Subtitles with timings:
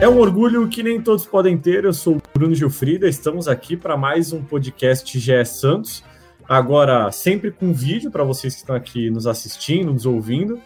[0.00, 1.84] É um orgulho que nem todos podem ter.
[1.84, 6.02] Eu sou o Bruno Gilfrida, estamos aqui para mais um podcast GE Santos.
[6.48, 10.58] Agora, sempre com vídeo para vocês que estão aqui nos assistindo, nos ouvindo.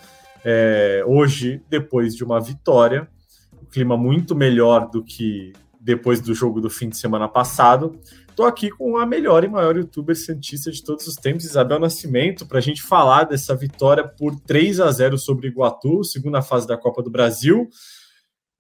[0.45, 3.09] É, hoje, depois de uma vitória,
[3.61, 7.99] o clima muito melhor do que depois do jogo do fim de semana passado.
[8.31, 12.47] Estou aqui com a melhor e maior youtuber cientista de todos os tempos, Isabel Nascimento,
[12.47, 16.77] para a gente falar dessa vitória por 3 a 0 sobre Iguatu, segunda fase da
[16.77, 17.69] Copa do Brasil.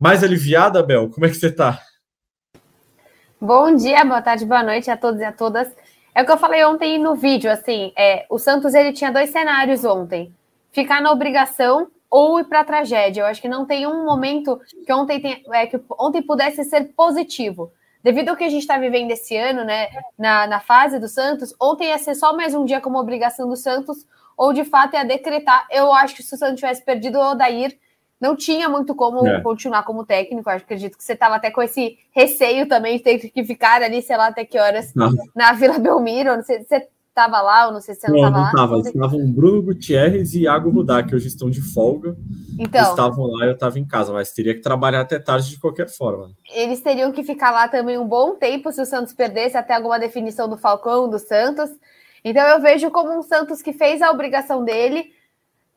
[0.05, 1.09] Mais aliviada, Bel?
[1.09, 1.81] Como é que você tá?
[3.41, 5.75] Bom dia, boa tarde, boa noite a todos e a todas.
[6.15, 9.31] É o que eu falei ontem no vídeo, assim, é, o Santos ele tinha dois
[9.31, 10.31] cenários ontem:
[10.71, 13.23] ficar na obrigação ou ir para a tragédia.
[13.23, 16.93] Eu acho que não tem um momento que ontem, tem, é, que ontem pudesse ser
[16.95, 17.73] positivo.
[18.03, 21.55] Devido ao que a gente está vivendo esse ano, né, na, na fase do Santos,
[21.59, 25.03] ontem ia ser só mais um dia como obrigação do Santos, ou de fato ia
[25.03, 25.67] decretar.
[25.71, 27.79] Eu acho que se o Santos tivesse perdido o Odair,
[28.25, 29.43] não tinha muito como é.
[29.43, 30.49] continuar como técnico.
[30.49, 34.01] Eu acredito que você estava até com esse receio também de ter que ficar ali,
[34.01, 35.13] sei lá, até que horas não.
[35.37, 36.35] na Vila Belmiro.
[36.35, 38.53] Não sei se você estava lá ou não sei se você não estava lá.
[38.55, 38.81] Não estava.
[38.81, 42.17] Estavam Bruno Gutierrez e Iago Rudá, que hoje estão de folga.
[42.59, 45.91] Então, estavam lá, eu estava em casa, mas teria que trabalhar até tarde de qualquer
[45.91, 46.31] forma.
[46.51, 49.99] Eles teriam que ficar lá também um bom tempo se o Santos perdesse até alguma
[49.99, 51.69] definição do Falcão, do Santos.
[52.25, 55.13] Então eu vejo como um Santos que fez a obrigação dele,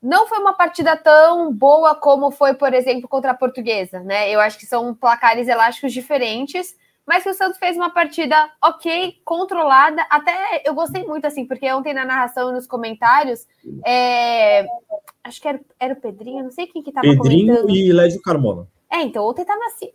[0.02, 4.30] não foi uma partida tão boa como foi, por exemplo, contra a Portuguesa, né?
[4.30, 9.16] Eu acho que são placares elásticos diferentes, mas que o Santos fez uma partida ok,
[9.24, 10.06] controlada.
[10.10, 13.48] Até eu gostei muito, assim, porque ontem na narração e nos comentários,
[13.86, 14.68] é...
[15.24, 17.76] acho que era, era o Pedrinho, não sei quem que tava Pedrinho comentando.
[17.76, 18.68] e Lédio Carmona.
[18.92, 19.92] É, então ontem tava assim,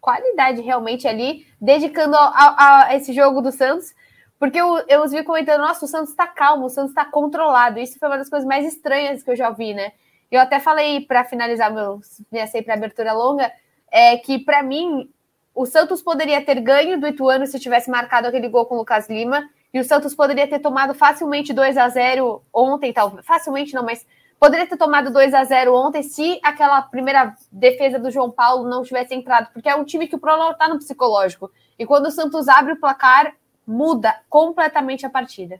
[0.00, 3.94] qualidade realmente ali, dedicando a, a, a esse jogo do Santos.
[4.40, 7.78] Porque eu, eu os vi comentando, nossa, o Santos está calmo, o Santos está controlado.
[7.78, 9.92] Isso foi uma das coisas mais estranhas que eu já vi, né?
[10.30, 12.00] Eu até falei para finalizar meu
[12.32, 13.52] minha sempre abertura longa,
[13.90, 15.10] é que para mim
[15.54, 19.10] o Santos poderia ter ganho do Ituano se tivesse marcado aquele gol com o Lucas
[19.10, 23.84] Lima, e o Santos poderia ter tomado facilmente 2 a 0 ontem, tal, facilmente não,
[23.84, 24.06] mas
[24.38, 28.82] poderia ter tomado 2 a 0 ontem se aquela primeira defesa do João Paulo não
[28.82, 31.50] tivesse entrado, porque é um time que o problema está no psicológico.
[31.78, 33.34] E quando o Santos abre o placar,
[33.66, 35.58] muda completamente a partida.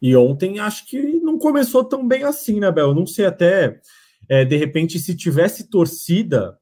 [0.00, 2.94] E ontem acho que não começou tão bem assim, né, Bel?
[2.94, 3.80] Não sei até,
[4.28, 6.58] é, de repente, se tivesse torcida,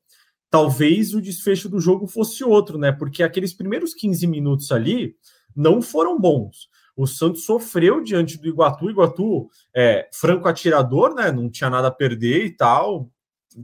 [0.51, 2.91] talvez o desfecho do jogo fosse outro, né?
[2.91, 5.15] Porque aqueles primeiros 15 minutos ali
[5.55, 6.69] não foram bons.
[6.97, 8.91] O Santos sofreu diante do Iguatu.
[8.91, 11.31] Iguatu é franco atirador, né?
[11.31, 13.09] Não tinha nada a perder e tal.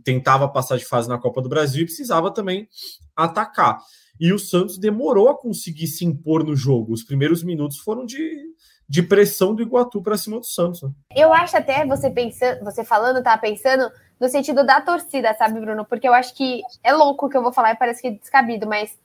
[0.05, 2.69] Tentava passar de fase na Copa do Brasil e precisava também
[3.17, 3.81] atacar
[4.19, 6.93] e o Santos demorou a conseguir se impor no jogo.
[6.93, 8.55] Os primeiros minutos foram de,
[8.89, 10.83] de pressão do Iguatu para cima do Santos.
[10.83, 10.91] Né?
[11.15, 15.85] Eu acho até você pensando, você falando, tá pensando no sentido da torcida, sabe, Bruno?
[15.85, 18.13] Porque eu acho que é louco o que eu vou falar e parece que é
[18.13, 18.97] descabido, mas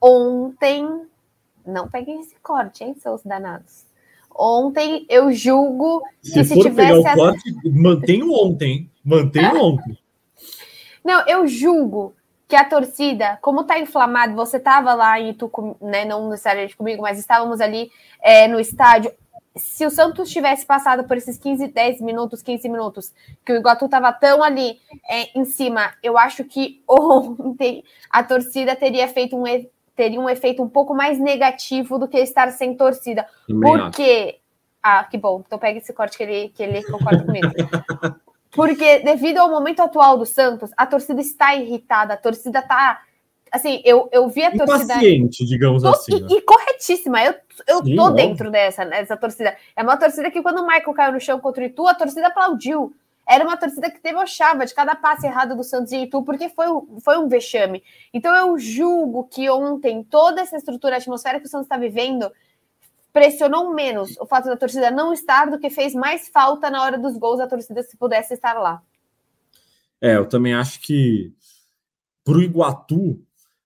[0.00, 0.88] ontem
[1.66, 3.86] não peguem esse corte, hein, seus danados.
[4.34, 9.98] Ontem eu julgo se que se tivesse pegar o corte, mantenho ontem, mantenho ontem.
[11.04, 12.14] Não, eu julgo
[12.48, 17.02] que a torcida, como tá inflamado, você estava lá em Itu, né, não necessariamente comigo,
[17.02, 17.92] mas estávamos ali
[18.22, 19.12] é, no estádio.
[19.54, 23.12] Se o Santos tivesse passado por esses 15, 10 minutos, 15 minutos,
[23.44, 28.74] que o Iguatu estava tão ali é, em cima, eu acho que ontem a torcida
[28.74, 29.44] teria feito um,
[29.94, 33.26] teria um efeito um pouco mais negativo do que estar sem torcida.
[33.46, 34.38] Porque.
[34.82, 35.42] Ah, que bom.
[35.44, 37.48] Então pega esse corte que ele, que ele concorda comigo.
[38.50, 43.02] Porque, devido ao momento atual do Santos, a torcida está irritada, a torcida está.
[43.50, 44.94] Assim, eu, eu vi a torcida.
[44.94, 46.16] Paciente, digamos tô, assim.
[46.16, 46.28] E, né?
[46.30, 47.22] e, corretíssima.
[47.22, 47.34] Eu,
[47.66, 49.56] eu Sim, tô dentro dessa, dessa torcida.
[49.76, 52.28] É uma torcida que, quando o Michael caiu no chão contra o Itu, a torcida
[52.28, 52.94] aplaudiu.
[53.26, 56.22] Era uma torcida que teve o chave de cada passe errado do Santos e Itu,
[56.22, 56.66] porque foi,
[57.04, 57.82] foi um vexame.
[58.12, 62.32] Então, eu julgo que ontem, toda essa estrutura, a atmosfera que o Santos está vivendo,
[63.12, 66.98] pressionou menos o fato da torcida não estar do que fez mais falta na hora
[66.98, 68.82] dos gols a torcida se pudesse estar lá.
[70.00, 71.32] É, eu também acho que
[72.24, 73.20] para o Iguatu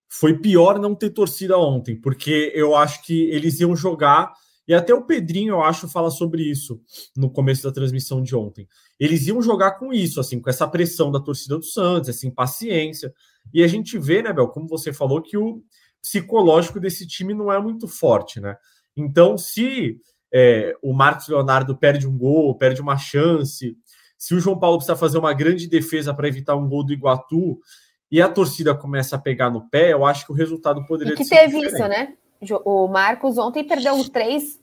[0.09, 4.33] foi pior não ter torcida ontem, porque eu acho que eles iam jogar,
[4.67, 6.81] e até o Pedrinho, eu acho, fala sobre isso
[7.17, 8.69] no começo da transmissão de ontem.
[8.99, 13.13] Eles iam jogar com isso, assim, com essa pressão da torcida do Santos, essa impaciência.
[13.53, 15.63] E a gente vê, né, Bel, como você falou, que o,
[16.03, 18.57] psicológico desse time não é muito forte, né?
[18.97, 19.99] Então, se
[20.33, 23.77] é, o Marcos Leonardo perde um gol, perde uma chance,
[24.23, 27.59] se o João Paulo precisa fazer uma grande defesa para evitar um gol do Iguatu
[28.11, 31.17] e a torcida começa a pegar no pé, eu acho que o resultado poderia e
[31.17, 31.75] que teve diferente.
[31.75, 32.15] isso, né?
[32.65, 34.61] O Marcos ontem perdeu três,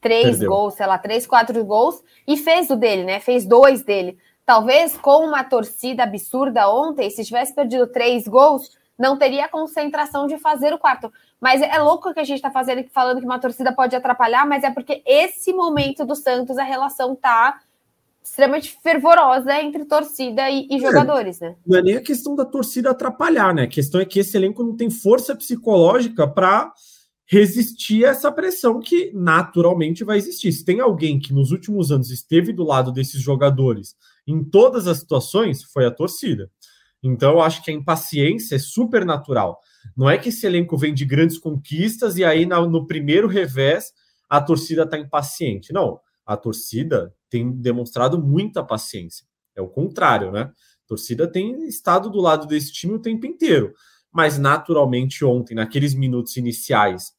[0.00, 0.50] três perdeu.
[0.50, 3.20] gols, sei lá, três, quatro gols e fez o dele, né?
[3.20, 4.18] Fez dois dele.
[4.44, 10.26] Talvez com uma torcida absurda ontem, se tivesse perdido três gols, não teria a concentração
[10.26, 11.12] de fazer o quarto.
[11.40, 14.64] Mas é louco que a gente está fazendo falando que uma torcida pode atrapalhar, mas
[14.64, 17.60] é porque esse momento do Santos a relação tá
[18.22, 21.56] extremamente fervorosa entre torcida e, e é, jogadores, né?
[21.66, 23.62] Não é nem a questão da torcida atrapalhar, né?
[23.62, 26.72] A questão é que esse elenco não tem força psicológica para
[27.24, 30.50] resistir a essa pressão que naturalmente vai existir.
[30.50, 33.94] Se tem alguém que nos últimos anos esteve do lado desses jogadores
[34.26, 36.50] em todas as situações, foi a torcida.
[37.02, 39.60] Então, eu acho que a impaciência é super natural.
[39.96, 43.92] Não é que esse elenco vem de grandes conquistas e aí no primeiro revés
[44.28, 45.72] a torcida está impaciente.
[45.72, 49.26] Não, a torcida tem demonstrado muita paciência.
[49.56, 50.42] É o contrário, né?
[50.42, 53.72] A torcida tem estado do lado desse time o tempo inteiro.
[54.12, 57.12] Mas, naturalmente, ontem, naqueles minutos iniciais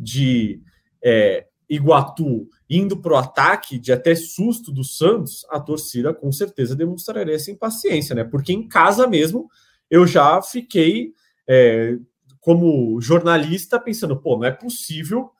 [0.00, 0.60] de
[1.02, 6.74] é, Iguatu indo para o ataque, de até susto do Santos, a torcida com certeza
[6.74, 8.24] demonstraria essa impaciência, né?
[8.24, 9.48] Porque em casa mesmo
[9.90, 11.12] eu já fiquei,
[11.48, 11.96] é,
[12.40, 15.32] como jornalista, pensando: pô, não é possível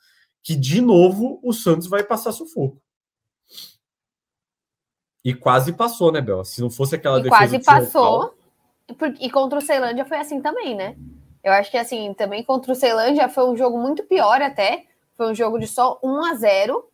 [0.42, 2.80] que de novo o Santos vai passar sufoco.
[5.24, 6.44] E quase passou, né, Bel?
[6.44, 7.38] Se não fosse aquela e defesa.
[7.38, 8.34] Quase passou.
[9.20, 10.96] E contra o Ceilândia foi assim também, né?
[11.44, 14.86] Eu acho que assim, também contra o Ceilândia foi um jogo muito pior até.
[15.14, 16.88] Foi um jogo de só 1 a 0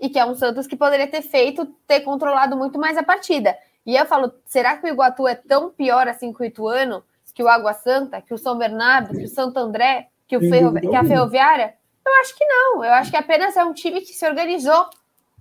[0.00, 3.56] e que é um Santos que poderia ter feito, ter controlado muito mais a partida.
[3.84, 7.04] E eu falo, será que o Iguatu é tão pior assim que o Ituano,
[7.38, 10.74] que o Água Santa, que o São Bernardo, que o Santo André, que, o Ferro...
[10.74, 11.72] que a Ferroviária?
[12.04, 12.84] Eu acho que não.
[12.84, 14.90] Eu acho que apenas é um time que se organizou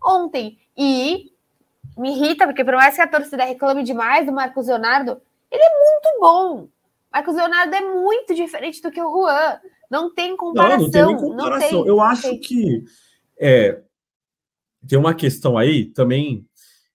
[0.05, 0.59] ontem.
[0.77, 1.31] E
[1.97, 5.69] me irrita, porque por mais que a torcida reclame demais do Marcos Leonardo, ele é
[5.69, 6.67] muito bom.
[7.11, 9.59] Marcos Leonardo é muito diferente do que o Juan.
[9.89, 10.77] Não tem comparação.
[10.77, 11.81] Não, não tem comparação.
[11.81, 12.83] Tem, Eu acho que
[13.39, 13.81] é,
[14.87, 16.45] tem uma questão aí também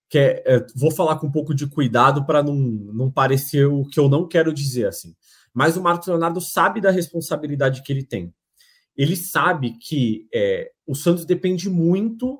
[0.09, 3.85] que é, é vou falar com um pouco de cuidado para não, não parecer o
[3.85, 5.15] que eu não quero dizer assim.
[5.53, 8.33] Mas o Marcos Leonardo sabe da responsabilidade que ele tem.
[8.95, 12.39] Ele sabe que é, o Santos depende muito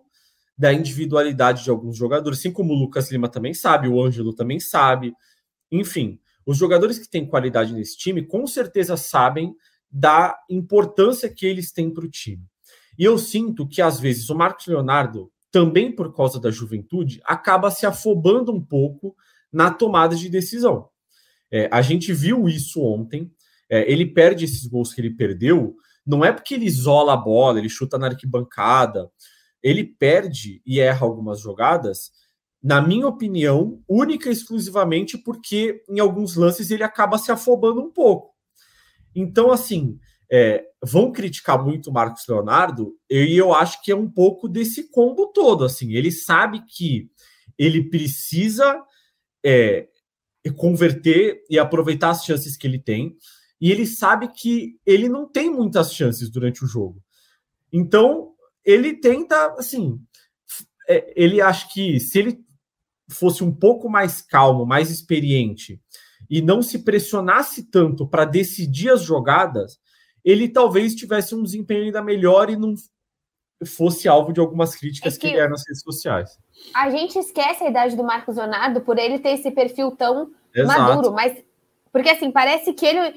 [0.58, 4.60] da individualidade de alguns jogadores, assim como o Lucas Lima também sabe, o Ângelo também
[4.60, 5.14] sabe.
[5.72, 9.56] Enfim, os jogadores que têm qualidade nesse time com certeza sabem
[9.90, 12.44] da importância que eles têm para o time.
[12.98, 17.70] E eu sinto que, às vezes, o Marcos Leonardo, também por causa da juventude, acaba
[17.70, 19.16] se afobando um pouco
[19.52, 20.90] na tomada de decisão.
[21.52, 23.32] É, a gente viu isso ontem.
[23.70, 27.60] É, ele perde esses gols que ele perdeu, não é porque ele isola a bola,
[27.60, 29.10] ele chuta na arquibancada,
[29.62, 32.12] ele perde e erra algumas jogadas,
[32.62, 37.92] na minha opinião, única e exclusivamente porque em alguns lances ele acaba se afobando um
[37.92, 38.34] pouco.
[39.16, 40.00] Então, assim,
[40.36, 44.90] é, vão criticar muito o Marcos Leonardo, e eu acho que é um pouco desse
[44.90, 45.64] combo todo.
[45.64, 47.12] Assim, ele sabe que
[47.56, 48.84] ele precisa
[49.46, 49.88] é,
[50.58, 53.16] converter e aproveitar as chances que ele tem,
[53.62, 57.00] e ele sabe que ele não tem muitas chances durante o jogo.
[57.72, 58.34] Então,
[58.66, 60.02] ele tenta, assim,
[60.90, 62.44] é, ele acha que se ele
[63.08, 65.80] fosse um pouco mais calmo, mais experiente
[66.28, 69.78] e não se pressionasse tanto para decidir as jogadas,
[70.24, 72.76] ele talvez tivesse um desempenho ainda melhor e não
[73.66, 76.38] fosse alvo de algumas críticas é que, que é nas redes sociais.
[76.74, 80.80] A gente esquece a idade do Marcos Leonardo por ele ter esse perfil tão Exato.
[80.80, 81.44] maduro, mas
[81.92, 83.16] porque assim, parece que ele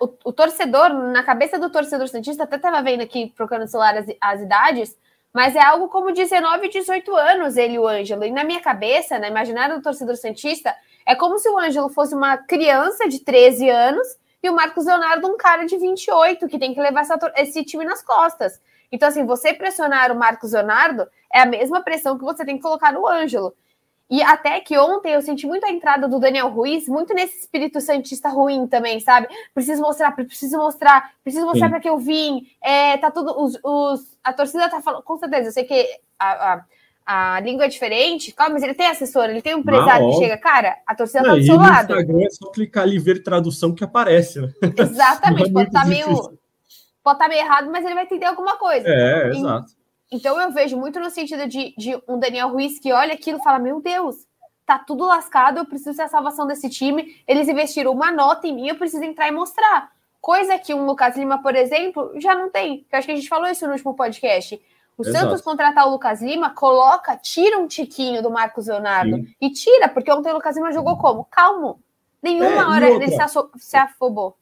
[0.00, 3.96] o, o, torcedor, na cabeça do torcedor Santista, até estava vendo aqui, procurando no celular
[3.96, 4.96] as, as, idades,
[5.32, 8.24] mas é algo como 19, 18 anos, ele e o Ângelo.
[8.24, 10.74] E na minha cabeça, na imaginária do torcedor Santista,
[11.06, 14.08] é como se o Ângelo fosse uma criança de 13 anos
[14.42, 17.84] e o Marcos Leonardo um cara de 28, que tem que levar essa, esse time
[17.84, 18.60] nas costas.
[18.90, 22.62] Então, assim, você pressionar o Marcos Leonardo é a mesma pressão que você tem que
[22.62, 23.54] colocar no Ângelo.
[24.10, 27.78] E até que ontem eu senti muito a entrada do Daniel Ruiz, muito nesse espírito
[27.78, 29.28] santista ruim também, sabe?
[29.52, 32.50] Preciso mostrar, preciso mostrar, preciso mostrar para que eu vim.
[32.62, 33.38] É, tá tudo.
[33.38, 35.86] Os, os, a torcida tá falando, com certeza, eu sei que
[36.18, 36.64] a, a,
[37.10, 40.18] a língua é diferente, calma, mas ele tem assessor, ele tem um empresário ah, que
[40.18, 41.94] chega, cara, a torcida tá do seu lado.
[41.94, 44.52] No Instagram é só clicar ali e ver tradução que aparece, né?
[44.76, 46.06] Exatamente, é pode estar tá meio.
[46.06, 48.86] Pode estar tá meio errado, mas ele vai entender alguma coisa.
[48.86, 49.72] É, e, exato.
[50.12, 53.42] Então eu vejo muito no sentido de, de um Daniel Ruiz que olha aquilo e
[53.42, 54.16] fala: Meu Deus,
[54.66, 57.22] tá tudo lascado, eu preciso ser a salvação desse time.
[57.26, 59.90] Eles investiram uma nota em mim, eu preciso entrar e mostrar.
[60.20, 62.86] Coisa que um Lucas Lima, por exemplo, já não tem.
[62.92, 64.60] Eu acho que a gente falou isso no último podcast.
[64.98, 65.26] O Exato.
[65.26, 69.14] Santos contratar o Lucas Lima, coloca, tira um tiquinho do Marcos Leonardo.
[69.14, 69.34] Sim.
[69.40, 71.24] E tira, porque ontem o Lucas Lima jogou como?
[71.24, 71.80] Calmo.
[72.20, 73.16] Nenhuma é, hora ele se,
[73.58, 74.36] se afobou.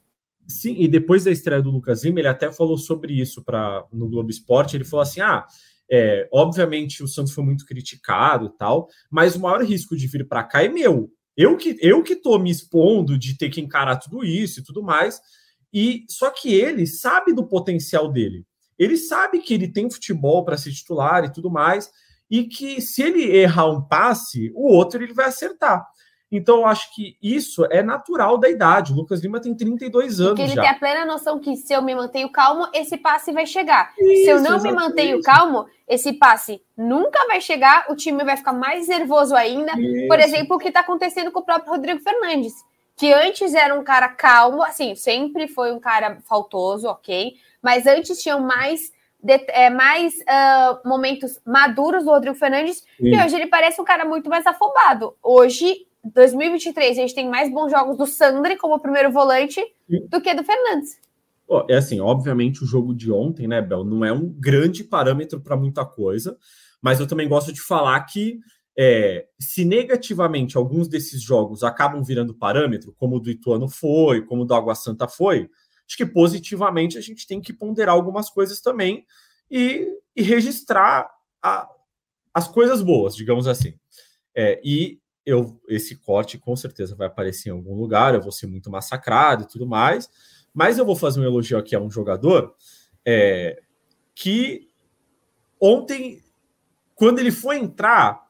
[0.47, 4.09] Sim, e depois da estreia do Lucas Lima, ele até falou sobre isso pra, no
[4.09, 4.75] Globo Esporte.
[4.75, 5.45] Ele falou assim: ah,
[5.91, 10.27] é, obviamente o Santos foi muito criticado e tal, mas o maior risco de vir
[10.27, 11.11] para cá é meu.
[11.35, 14.81] Eu que eu que tô me expondo de ter que encarar tudo isso e tudo
[14.81, 15.21] mais.
[15.71, 18.46] E só que ele sabe do potencial dele.
[18.77, 21.89] Ele sabe que ele tem futebol para ser titular e tudo mais,
[22.29, 25.85] e que se ele errar um passe, o outro ele vai acertar.
[26.29, 28.91] Então, eu acho que isso é natural da idade.
[28.91, 30.31] O Lucas Lima tem 32 anos.
[30.31, 30.61] Porque ele já.
[30.61, 33.93] tem a plena noção que se eu me mantenho calmo, esse passe vai chegar.
[33.97, 34.63] Isso, se eu não exatamente.
[34.63, 39.71] me mantenho calmo, esse passe nunca vai chegar, o time vai ficar mais nervoso ainda.
[39.79, 40.07] Isso.
[40.07, 42.53] Por exemplo, o que está acontecendo com o próprio Rodrigo Fernandes,
[42.97, 48.21] que antes era um cara calmo, assim, sempre foi um cara faltoso, ok, mas antes
[48.21, 48.95] tinham mais.
[49.19, 54.05] De, é, mais uh, momentos maduros do Rodrigo Fernandes e hoje ele parece um cara
[54.05, 55.15] muito mais afobado.
[55.23, 59.59] Hoje 2023 a gente tem mais bons jogos do Sandri como primeiro volante
[60.09, 60.99] do que do Fernandes.
[61.67, 65.57] é assim, obviamente o jogo de ontem, né, Bel, não é um grande parâmetro para
[65.57, 66.37] muita coisa,
[66.81, 68.39] mas eu também gosto de falar que
[68.77, 74.43] é, se negativamente alguns desses jogos acabam virando parâmetro, como o do Ituano foi, como
[74.43, 75.49] o do Água Santa foi,
[75.87, 79.05] acho que positivamente a gente tem que ponderar algumas coisas também
[79.49, 81.09] e, e registrar
[81.41, 81.69] a,
[82.33, 83.73] as coisas boas, digamos assim.
[84.35, 88.47] É, e eu esse corte com certeza vai aparecer em algum lugar, eu vou ser
[88.47, 90.09] muito massacrado e tudo mais,
[90.53, 92.55] mas eu vou fazer um elogio aqui a um jogador
[93.05, 93.61] é,
[94.13, 94.67] que
[95.59, 96.21] ontem,
[96.95, 98.26] quando ele foi entrar,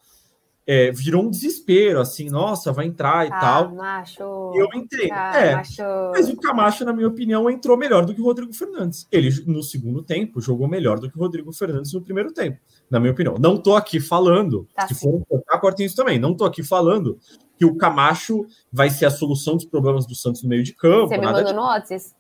[0.68, 3.74] é, virou um desespero, assim, nossa, vai entrar e ah, tal.
[3.74, 4.52] Macho.
[4.54, 5.10] E eu entrei.
[5.10, 5.82] Ah, é, macho.
[6.12, 9.08] mas o Camacho, na minha opinião, entrou melhor do que o Rodrigo Fernandes.
[9.10, 12.60] Ele, no segundo tempo, jogou melhor do que o Rodrigo Fernandes no primeiro tempo,
[12.92, 13.36] na minha opinião.
[13.40, 17.18] Não tô aqui falando, tá se for cortar, cortem isso também, não tô aqui falando
[17.58, 21.08] que o Camacho vai ser a solução dos problemas do Santos no meio de campo.
[21.08, 22.12] Você me mandou no WhatsApp?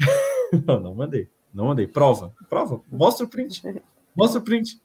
[0.66, 1.28] não, não mandei.
[1.54, 1.86] Não mandei.
[1.86, 2.34] Prova.
[2.48, 2.80] Prova.
[2.90, 3.62] Mostra o print.
[4.16, 4.81] Mostra o print.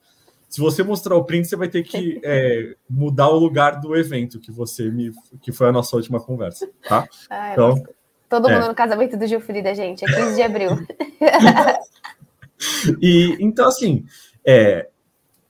[0.48, 4.40] Se você mostrar o print, você vai ter que é, mudar o lugar do evento
[4.40, 5.12] que você me.
[5.42, 7.06] que foi a nossa última conversa, tá?
[7.28, 7.82] Ah, então,
[8.28, 8.68] todo mundo é.
[8.68, 10.70] no casamento do Gilfrida, gente, é 15 de abril.
[13.00, 14.04] e então, assim,
[14.44, 14.88] é,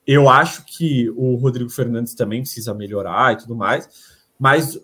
[0.07, 3.89] eu acho que o Rodrigo Fernandes também precisa melhorar e tudo mais,
[4.39, 4.79] mas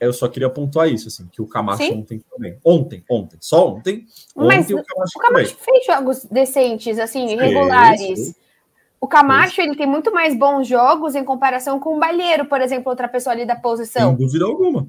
[0.00, 2.00] eu só queria pontuar isso, assim, que o Camacho Sim.
[2.00, 2.58] ontem também.
[2.64, 4.06] Ontem, ontem, só ontem.
[4.36, 8.34] ontem mas o Camacho, o Camacho fez jogos decentes, assim, regulares.
[9.04, 12.88] O Camacho, ele tem muito mais bons jogos em comparação com o Balheiro, por exemplo,
[12.88, 14.16] outra pessoa ali da posição.
[14.16, 14.88] Sem dúvida alguma.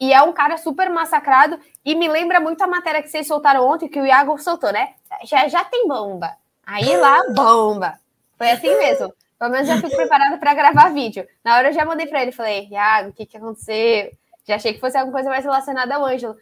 [0.00, 3.68] E é um cara super massacrado e me lembra muito a matéria que vocês soltaram
[3.68, 4.94] ontem, que o Iago soltou, né?
[5.24, 6.32] Já, já tem bomba.
[6.64, 7.98] Aí lá, bomba.
[8.38, 9.12] Foi assim mesmo.
[9.38, 11.26] Pelo menos já fico preparada para gravar vídeo.
[11.44, 14.12] Na hora eu já mandei para ele, falei, Iago, o que, que aconteceu?
[14.48, 16.36] Já achei que fosse alguma coisa mais relacionada ao Ângelo.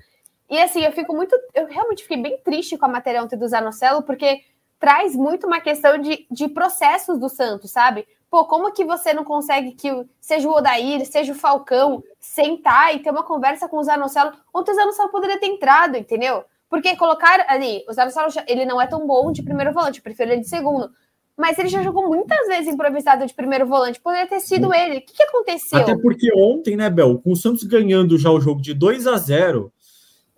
[0.49, 1.37] E assim, eu fico muito.
[1.55, 4.45] Eu realmente fiquei bem triste com a matéria ontem do Zanocelo, porque
[4.81, 8.09] traz muito uma questão de, de processos do Santos, sabe?
[8.31, 9.89] Pô, como que você não consegue que
[10.21, 14.33] seja o Odair, seja o Falcão, sentar e ter uma conversa com o Zanocelo?
[14.55, 16.45] Ontem o Zanocelo poderia ter entrado, entendeu?
[16.69, 20.33] Porque colocar ali, o Zanocelo, ele não é tão bom de primeiro volante, eu prefiro
[20.33, 20.91] ele de segundo.
[21.37, 24.99] Mas ele já jogou muitas vezes improvisado de primeiro volante, poderia ter sido ele.
[24.99, 25.81] O que, que aconteceu?
[25.81, 29.17] Até porque ontem, né, Bel, com o Santos ganhando já o jogo de 2 a
[29.17, 29.73] 0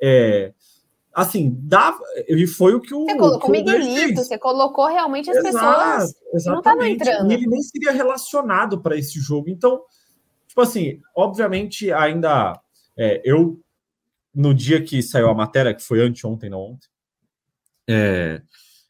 [0.00, 0.52] é,
[1.14, 3.04] assim, dava, e foi o que o.
[3.04, 6.46] Você colocou o Miguelito, você colocou realmente as Exato, pessoas exatamente.
[6.46, 7.30] não estavam entrando.
[7.30, 9.50] E ele nem seria relacionado para esse jogo.
[9.50, 9.82] Então,
[10.46, 12.58] tipo assim, obviamente, ainda
[12.96, 13.60] é, eu,
[14.34, 16.88] no dia que saiu a matéria, que foi anteontem, não ontem,
[17.88, 18.40] é,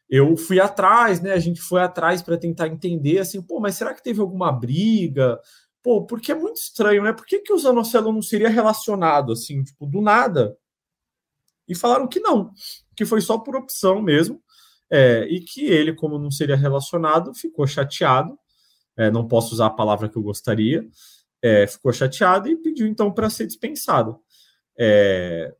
[0.09, 1.33] eu fui atrás, né?
[1.33, 5.39] A gente foi atrás para tentar entender assim, pô, mas será que teve alguma briga?
[5.81, 7.11] Pô, porque é muito estranho, né?
[7.11, 10.55] Por que, que o Zanocelo não seria relacionado assim, tipo, do nada?
[11.67, 12.51] E falaram que não,
[12.95, 14.41] que foi só por opção mesmo,
[14.89, 18.37] é, e que ele, como não seria relacionado, ficou chateado.
[18.95, 20.87] É, não posso usar a palavra que eu gostaria,
[21.41, 24.19] é, ficou chateado e pediu então para ser dispensado.
[24.77, 25.53] É,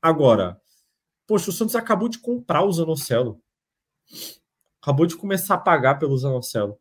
[0.00, 0.60] agora,
[1.26, 3.40] poxa, o Santos acabou de comprar o Zanocelo,
[4.82, 6.76] acabou de começar a pagar pelo Zanocelo.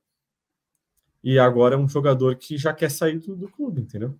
[1.23, 4.19] E agora é um jogador que já quer sair do, do clube, entendeu?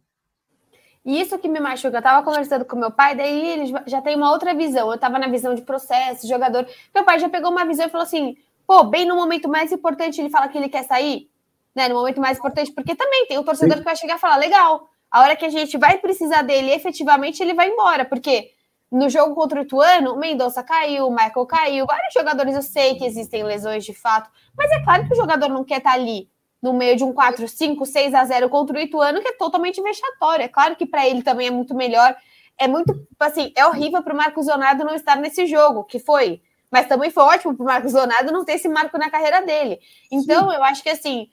[1.03, 1.97] E isso que me machuca.
[1.97, 4.91] Eu tava conversando com meu pai, daí ele já tem uma outra visão.
[4.91, 6.67] Eu tava na visão de processo, jogador.
[6.93, 10.21] Meu pai já pegou uma visão e falou assim: pô, bem no momento mais importante,
[10.21, 11.29] ele fala que ele quer sair,
[11.75, 11.87] né?
[11.89, 14.87] No momento mais importante, porque também tem o torcedor que vai chegar e falar: legal,
[15.09, 18.51] a hora que a gente vai precisar dele, efetivamente, ele vai embora, porque
[18.91, 22.95] no jogo contra o Ituano, o Mendonça caiu, o Michael caiu, vários jogadores eu sei
[22.95, 26.29] que existem lesões de fato, mas é claro que o jogador não quer estar ali
[26.61, 29.81] no meio de um 4, 5, 6 a 0 contra o Ituano, que é totalmente
[29.81, 30.45] vexatório.
[30.45, 32.15] É claro que para ele também é muito melhor.
[32.57, 36.41] É muito, assim, é horrível para o Marcos Leonardo não estar nesse jogo, que foi,
[36.69, 39.79] mas também foi ótimo para o Marcos Leonardo não ter esse marco na carreira dele.
[40.11, 40.55] Então, Sim.
[40.55, 41.27] eu acho que assim,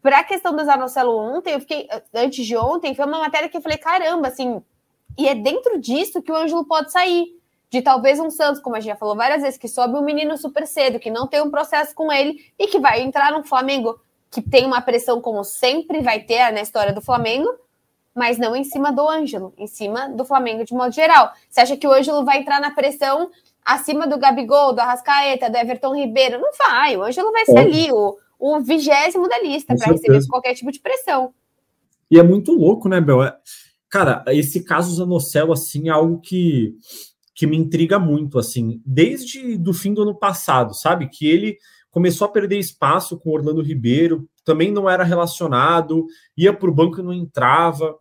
[0.00, 3.56] para a questão do Zanocelo ontem, eu fiquei, antes de ontem, foi uma matéria que
[3.56, 4.62] eu falei, caramba, assim,
[5.16, 7.38] e é dentro disso que o Ângelo pode sair.
[7.70, 10.36] De talvez um Santos, como a gente já falou várias vezes, que sobe um menino
[10.36, 13.98] super cedo, que não tem um processo com ele e que vai entrar no Flamengo,
[14.34, 17.48] que tem uma pressão, como sempre vai ter na história do Flamengo,
[18.14, 21.30] mas não em cima do Ângelo, em cima do Flamengo de modo geral.
[21.48, 23.30] Você acha que o Ângelo vai entrar na pressão
[23.64, 26.40] acima do Gabigol, do Arrascaeta, do Everton Ribeiro?
[26.40, 26.96] Não vai.
[26.96, 30.80] O Ângelo vai ser ali o, o vigésimo da lista para receber qualquer tipo de
[30.80, 31.32] pressão.
[32.10, 33.22] E é muito louco, né, Bel?
[33.22, 33.36] É,
[33.94, 36.74] Cara, esse caso Zanocelo, assim, é algo que,
[37.34, 41.08] que me intriga muito, assim, desde do fim do ano passado, sabe?
[41.08, 41.58] Que ele
[41.90, 47.00] começou a perder espaço com Orlando Ribeiro, também não era relacionado, ia para o banco
[47.00, 47.96] e não entrava.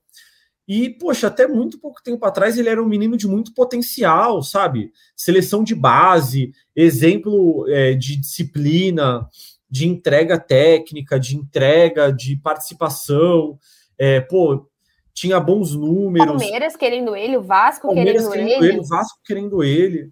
[0.67, 4.91] E, poxa, até muito pouco tempo atrás ele era um menino de muito potencial, sabe?
[5.15, 9.27] Seleção de base, exemplo é, de disciplina,
[9.69, 13.59] de entrega técnica, de entrega, de participação.
[13.97, 14.69] É, pô,
[15.13, 16.41] tinha bons números.
[16.41, 18.73] Palmeiras querendo ele, o Vasco Palmeiras querendo, querendo ele.
[18.73, 18.79] ele.
[18.79, 20.11] O Vasco querendo ele.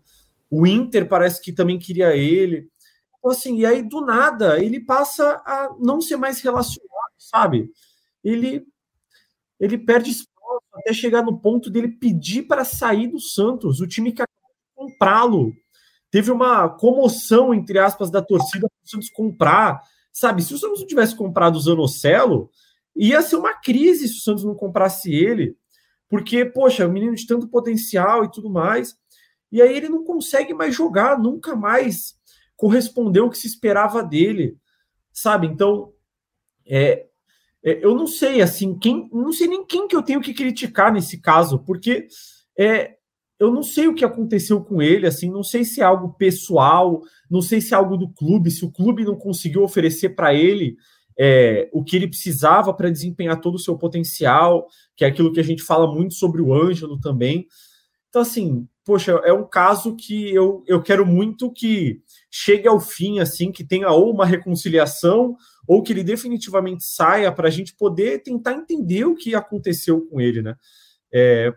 [0.50, 2.70] O Inter parece que também queria ele.
[3.18, 7.70] Então, assim, e aí do nada ele passa a não ser mais relacionado, sabe?
[8.24, 8.66] Ele,
[9.60, 10.32] ele perde espaço
[10.74, 14.24] até chegar no ponto dele pedir para sair do Santos, o time que
[14.76, 15.54] comprá-lo.
[16.10, 19.82] Teve uma comoção, entre aspas, da torcida para o Santos comprar.
[20.12, 22.50] Sabe, se o Santos não tivesse comprado o Zanocelo,
[22.96, 25.56] Ia ser uma crise se o Santos não comprasse ele,
[26.10, 28.98] porque, poxa, o menino de tanto potencial e tudo mais.
[29.52, 32.16] E aí ele não consegue mais jogar, nunca mais
[32.56, 34.58] correspondeu o que se esperava dele,
[35.12, 35.48] sabe?
[35.48, 35.92] Então,
[36.66, 37.08] é,
[37.64, 40.94] é, eu não sei, assim, quem, não sei nem quem que eu tenho que criticar
[40.94, 42.08] nesse caso, porque
[42.58, 42.96] é,
[43.40, 47.02] eu não sei o que aconteceu com ele, assim, não sei se é algo pessoal,
[47.30, 50.76] não sei se é algo do clube, se o clube não conseguiu oferecer para ele
[51.24, 55.40] é, o que ele precisava para desempenhar todo o seu potencial, que é aquilo que
[55.40, 57.46] a gente fala muito sobre o Ângelo também.
[58.10, 63.20] Então, assim, poxa, é um caso que eu, eu quero muito que chegue ao fim,
[63.20, 68.24] assim, que tenha ou uma reconciliação, ou que ele definitivamente saia para a gente poder
[68.24, 70.56] tentar entender o que aconteceu com ele, né?
[71.14, 71.54] É,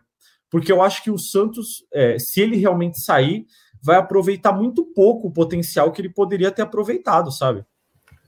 [0.51, 3.47] porque eu acho que o Santos, é, se ele realmente sair,
[3.83, 7.65] vai aproveitar muito pouco o potencial que ele poderia ter aproveitado, sabe?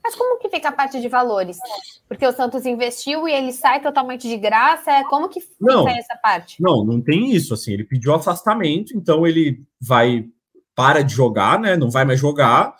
[0.07, 1.57] Mas como que fica a parte de valores?
[2.07, 5.03] Porque o Santos investiu e ele sai totalmente de graça.
[5.09, 6.61] Como que fica não, essa parte?
[6.61, 7.53] Não, não tem isso.
[7.53, 10.25] Assim, ele pediu afastamento, então ele vai
[10.73, 11.75] para de jogar, né?
[11.75, 12.73] Não vai mais jogar.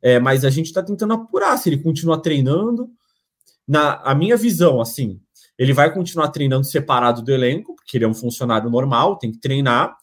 [0.00, 2.88] É, mas a gente está tentando apurar se ele continua treinando.
[3.68, 5.20] Na a minha visão, assim,
[5.58, 9.38] ele vai continuar treinando separado do elenco, porque ele é um funcionário normal, tem que
[9.38, 9.94] treinar.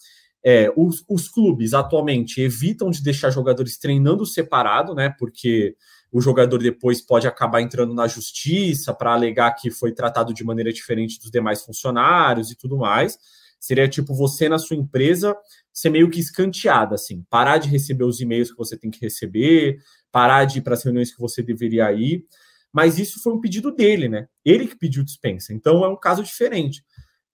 [0.45, 5.09] É, os, os clubes atualmente evitam de deixar jogadores treinando separado, né?
[5.17, 5.75] Porque
[6.11, 10.71] o jogador depois pode acabar entrando na justiça para alegar que foi tratado de maneira
[10.71, 13.17] diferente dos demais funcionários e tudo mais.
[13.59, 15.35] Seria tipo você na sua empresa
[15.73, 19.79] ser meio que escanteada, assim, parar de receber os e-mails que você tem que receber,
[20.11, 22.25] parar de ir para as reuniões que você deveria ir.
[22.71, 24.27] Mas isso foi um pedido dele, né?
[24.45, 25.53] Ele que pediu dispensa.
[25.53, 26.83] Então é um caso diferente.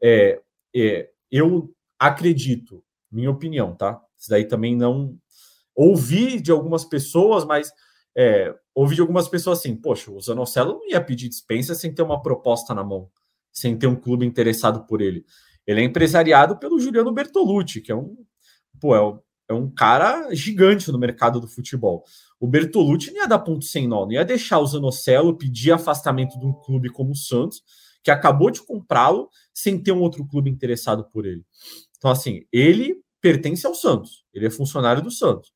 [0.01, 0.39] É,
[0.75, 4.01] é, eu acredito, minha opinião, tá?
[4.17, 5.17] Isso daí também não
[5.75, 7.71] ouvi de algumas pessoas, mas
[8.15, 12.01] é, ouvi de algumas pessoas assim, poxa, o Zanocelo não ia pedir dispensa sem ter
[12.01, 13.09] uma proposta na mão,
[13.51, 15.25] sem ter um clube interessado por ele.
[15.65, 18.17] Ele é empresariado pelo Juliano Bertolucci, que é um,
[18.79, 22.03] pô, é um, é um cara gigante no mercado do futebol.
[22.39, 26.37] O Bertolucci não ia dar ponto sem nó, não ia deixar o Zanocelo pedir afastamento
[26.39, 27.61] de um clube como o Santos,
[28.03, 31.45] que acabou de comprá-lo, sem ter um outro clube interessado por ele.
[31.97, 35.53] Então, assim, ele pertence ao Santos, ele é funcionário do Santos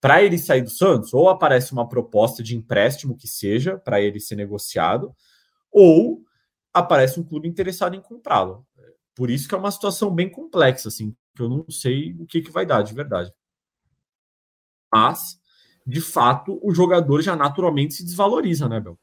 [0.00, 4.20] para ele sair do Santos, ou aparece uma proposta de empréstimo que seja para ele
[4.20, 5.14] ser negociado,
[5.70, 6.22] ou
[6.72, 8.66] aparece um clube interessado em comprá-lo.
[9.14, 12.42] Por isso que é uma situação bem complexa, assim, que eu não sei o que,
[12.42, 13.32] que vai dar de verdade.
[14.92, 15.40] Mas,
[15.86, 18.98] de fato, o jogador já naturalmente se desvaloriza, né, Bel?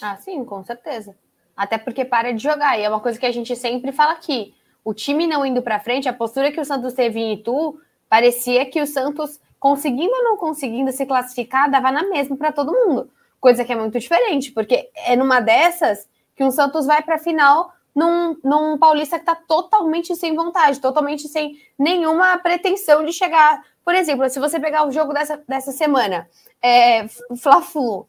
[0.00, 1.16] Ah, sim, com certeza.
[1.56, 2.78] Até porque para de jogar.
[2.78, 4.54] E é uma coisa que a gente sempre fala aqui.
[4.84, 8.64] O time não indo para frente, a postura que o Santos teve em Itu, parecia
[8.70, 13.10] que o Santos conseguindo ou não conseguindo se classificar, dava na mesma para todo mundo.
[13.40, 17.18] Coisa que é muito diferente, porque é numa dessas que um Santos vai para a
[17.18, 23.64] final num, num Paulista que está totalmente sem vontade, totalmente sem nenhuma pretensão de chegar.
[23.82, 26.28] Por exemplo, se você pegar o jogo dessa, dessa semana,
[26.62, 27.06] é,
[27.40, 28.06] Fla-Flu,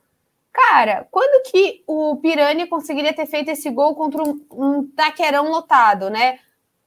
[0.52, 6.10] cara, quando que o Pirani conseguiria ter feito esse gol contra um, um taquerão lotado,
[6.10, 6.40] né?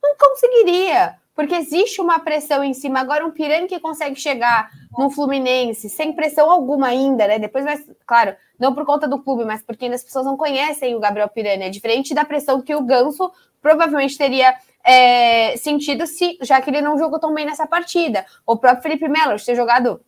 [0.02, 3.00] Não conseguiria, porque existe uma pressão em cima.
[3.00, 7.38] Agora, um Pirani que consegue chegar no Fluminense sem pressão alguma ainda, né?
[7.38, 10.94] Depois vai, claro, não por conta do clube, mas porque ainda as pessoas não conhecem
[10.94, 11.64] o Gabriel Pirani.
[11.64, 16.82] É diferente da pressão que o Ganso provavelmente teria é, sentido se, já que ele
[16.82, 18.26] não jogou tão bem nessa partida.
[18.46, 19.98] O próprio Felipe Melo, ter jogado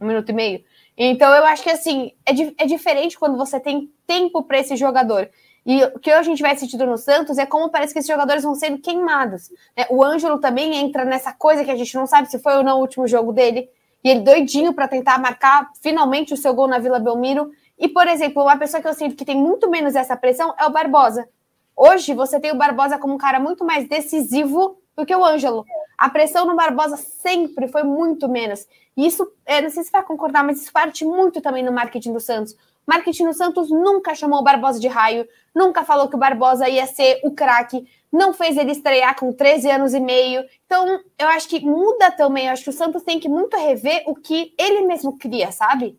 [0.00, 0.64] um minuto e meio.
[0.96, 2.32] Então, eu acho que assim, é,
[2.62, 5.28] é diferente quando você tem tempo para esse jogador.
[5.64, 8.42] E o que a gente vai sentindo no Santos é como parece que esses jogadores
[8.42, 9.50] vão sendo queimados.
[9.76, 9.86] Né?
[9.90, 12.78] O Ângelo também entra nessa coisa que a gente não sabe se foi ou não
[12.78, 13.68] o último jogo dele.
[14.02, 17.52] E ele doidinho para tentar marcar finalmente o seu gol na Vila Belmiro.
[17.78, 20.66] E, por exemplo, uma pessoa que eu sinto que tem muito menos essa pressão é
[20.66, 21.28] o Barbosa.
[21.76, 25.64] Hoje você tem o Barbosa como um cara muito mais decisivo do que o Ângelo.
[25.96, 28.66] A pressão no Barbosa sempre foi muito menos.
[28.96, 32.20] E isso, não sei se vai concordar, mas isso parte muito também no marketing do
[32.20, 32.56] Santos.
[32.86, 36.86] Marketing do Santos nunca chamou o Barbosa de raio, nunca falou que o Barbosa ia
[36.86, 40.44] ser o craque, não fez ele estrear com 13 anos e meio.
[40.66, 42.46] Então, eu acho que muda também.
[42.46, 45.98] Eu acho que o Santos tem que muito rever o que ele mesmo cria, sabe?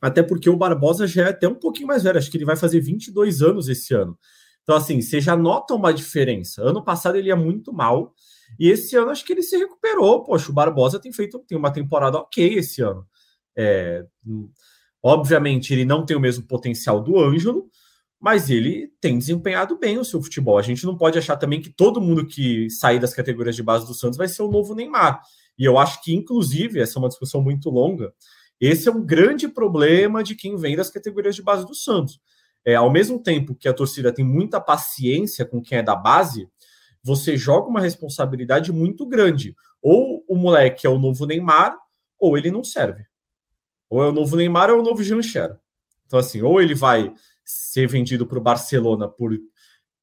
[0.00, 2.56] Até porque o Barbosa já é até um pouquinho mais velho, acho que ele vai
[2.56, 4.18] fazer 22 anos esse ano.
[4.62, 6.62] Então, assim, você já nota uma diferença.
[6.62, 8.12] Ano passado ele ia muito mal,
[8.58, 10.22] e esse ano acho que ele se recuperou.
[10.22, 13.06] Poxa, o Barbosa tem feito tem uma temporada ok esse ano.
[13.56, 14.04] É,
[15.02, 17.68] obviamente, ele não tem o mesmo potencial do Ângelo,
[18.20, 20.58] mas ele tem desempenhado bem o seu futebol.
[20.58, 23.86] A gente não pode achar também que todo mundo que sair das categorias de base
[23.86, 25.20] do Santos vai ser o novo Neymar.
[25.58, 28.12] E eu acho que, inclusive, essa é uma discussão muito longa.
[28.60, 32.18] Esse é um grande problema de quem vem das categorias de base do Santos.
[32.64, 36.48] É, ao mesmo tempo que a torcida tem muita paciência com quem é da base,
[37.02, 39.54] você joga uma responsabilidade muito grande.
[39.80, 41.76] Ou o moleque é o novo Neymar,
[42.18, 43.04] ou ele não serve.
[43.88, 45.56] Ou é o novo Neymar ou é o novo Jancher.
[46.06, 47.12] Então, assim, ou ele vai
[47.44, 49.36] ser vendido para o Barcelona por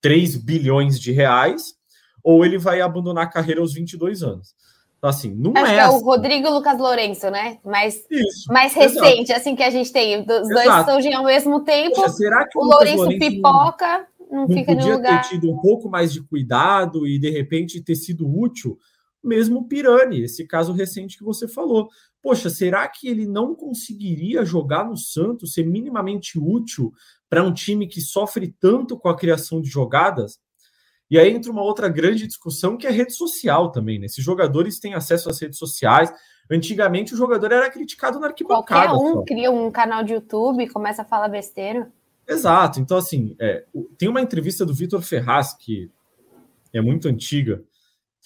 [0.01, 1.75] 3 bilhões de reais,
[2.23, 4.55] ou ele vai abandonar a carreira aos 22 anos.
[4.97, 5.73] Então, assim, não Acho é.
[5.73, 5.97] Que é assim.
[5.97, 7.59] o Rodrigo Lucas Lourenço, né?
[7.65, 9.39] Mais, Isso, mais recente, exato.
[9.41, 10.21] assim, que a gente tem.
[10.21, 11.95] Os dois surgem ao mesmo tempo.
[11.95, 15.21] Poxa, será que o, o Lourenço, Lourenço pipoca, não, não fica podia no lugar.
[15.21, 18.77] ter tido um pouco mais de cuidado e, de repente, ter sido útil?
[19.21, 21.89] Mesmo o Pirani, esse caso recente que você falou.
[22.23, 26.93] Poxa, será que ele não conseguiria jogar no Santos, ser minimamente útil
[27.29, 30.39] para um time que sofre tanto com a criação de jogadas?
[31.11, 34.05] E aí entra uma outra grande discussão que é rede social também, né?
[34.05, 36.13] Esses jogadores têm acesso às redes sociais.
[36.49, 38.87] Antigamente o jogador era criticado na arquibancada.
[38.87, 39.23] Qualquer um só.
[39.23, 41.91] cria um canal de YouTube e começa a falar besteira.
[42.25, 42.79] Exato.
[42.79, 43.65] Então, assim, é,
[43.97, 45.91] tem uma entrevista do Vitor Ferraz, que
[46.71, 47.61] é muito antiga,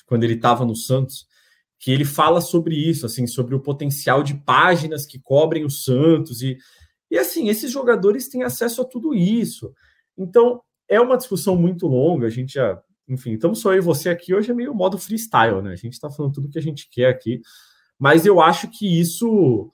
[0.06, 1.28] quando ele estava no Santos,
[1.80, 6.42] que ele fala sobre isso, assim, sobre o potencial de páginas que cobrem o Santos.
[6.42, 6.58] E,
[7.10, 9.72] e assim, esses jogadores têm acesso a tudo isso.
[10.18, 14.10] Então, é uma discussão muito longa, a gente já, enfim, estamos só eu e você
[14.10, 15.74] aqui, hoje é meio modo freestyle, né?
[15.74, 17.42] A gente está falando tudo que a gente quer aqui,
[18.00, 19.72] mas eu acho que isso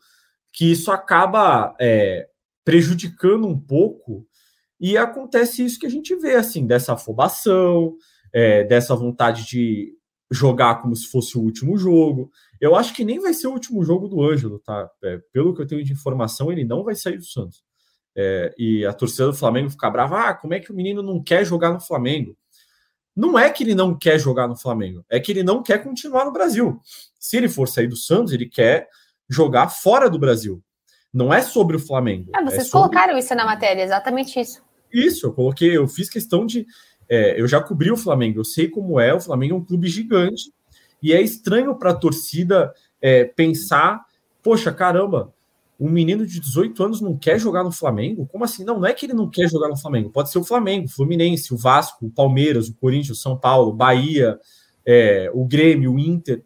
[0.52, 2.28] que isso acaba é,
[2.64, 4.28] prejudicando um pouco
[4.80, 7.96] e acontece isso que a gente vê, assim, dessa afobação,
[8.32, 9.94] é, dessa vontade de
[10.34, 12.32] jogar como se fosse o último jogo.
[12.60, 14.90] Eu acho que nem vai ser o último jogo do Ângelo, tá?
[15.04, 17.64] É, pelo que eu tenho de informação, ele não vai sair do Santos.
[18.16, 21.22] É, e a torcida do Flamengo fica brava, ah, como é que o menino não
[21.22, 22.36] quer jogar no Flamengo?
[23.16, 26.26] Não é que ele não quer jogar no Flamengo, é que ele não quer continuar
[26.26, 26.80] no Brasil.
[27.20, 28.88] Se ele for sair do Santos, ele quer
[29.30, 30.64] jogar fora do Brasil.
[31.14, 32.32] Não é sobre o Flamengo.
[32.34, 32.90] Ah, vocês é sobre...
[32.90, 34.64] colocaram isso na matéria, exatamente isso.
[34.92, 36.66] Isso, eu coloquei, eu fiz questão de.
[37.10, 39.88] É, eu já cobri o Flamengo, eu sei como é, o Flamengo é um clube
[39.88, 40.52] gigante,
[41.02, 44.06] e é estranho para a torcida é, pensar,
[44.42, 45.34] poxa, caramba,
[45.80, 48.26] um menino de 18 anos não quer jogar no Flamengo?
[48.28, 48.64] Como assim?
[48.64, 50.10] Não, não é que ele não quer jogar no Flamengo.
[50.10, 53.74] Pode ser o Flamengo, o Fluminense, o Vasco, o Palmeiras, o Corinthians, o São Paulo,
[53.74, 54.40] Bahia,
[54.86, 56.42] é, o Grêmio, o Inter.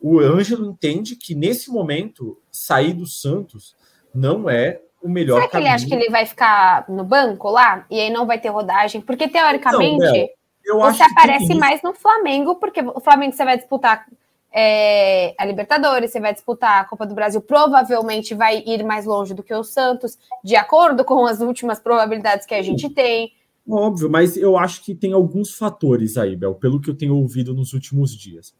[0.00, 3.76] O Ângelo entende que nesse momento sair do Santos
[4.12, 5.68] não é o melhor Será que caminho.
[5.68, 9.00] ele acha que ele vai ficar no banco lá e aí não vai ter rodagem?
[9.00, 10.28] Porque teoricamente Não,
[10.64, 14.06] eu você aparece mais no Flamengo, porque o Flamengo você vai disputar
[14.52, 19.34] é, a Libertadores, você vai disputar a Copa do Brasil, provavelmente vai ir mais longe
[19.34, 23.32] do que o Santos, de acordo com as últimas probabilidades que a gente tem.
[23.68, 27.54] Óbvio, mas eu acho que tem alguns fatores aí, Bel, pelo que eu tenho ouvido
[27.54, 28.52] nos últimos dias.